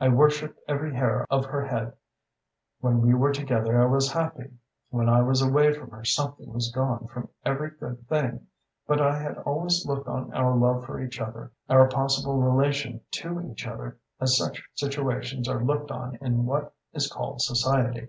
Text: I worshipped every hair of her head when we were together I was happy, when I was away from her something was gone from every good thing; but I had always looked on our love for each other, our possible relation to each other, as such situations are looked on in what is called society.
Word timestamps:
I 0.00 0.08
worshipped 0.08 0.58
every 0.66 0.92
hair 0.92 1.24
of 1.30 1.44
her 1.44 1.64
head 1.64 1.92
when 2.80 3.00
we 3.00 3.14
were 3.14 3.30
together 3.30 3.80
I 3.80 3.84
was 3.86 4.10
happy, 4.10 4.50
when 4.90 5.08
I 5.08 5.20
was 5.22 5.40
away 5.40 5.72
from 5.72 5.90
her 5.90 6.04
something 6.04 6.52
was 6.52 6.72
gone 6.72 7.06
from 7.06 7.28
every 7.44 7.70
good 7.70 8.04
thing; 8.08 8.48
but 8.88 9.00
I 9.00 9.22
had 9.22 9.38
always 9.38 9.86
looked 9.86 10.08
on 10.08 10.34
our 10.34 10.56
love 10.56 10.84
for 10.84 11.00
each 11.00 11.20
other, 11.20 11.52
our 11.70 11.86
possible 11.86 12.42
relation 12.42 13.00
to 13.22 13.40
each 13.40 13.68
other, 13.68 13.98
as 14.20 14.36
such 14.36 14.60
situations 14.74 15.48
are 15.48 15.62
looked 15.62 15.92
on 15.92 16.16
in 16.20 16.44
what 16.44 16.74
is 16.92 17.06
called 17.06 17.40
society. 17.42 18.08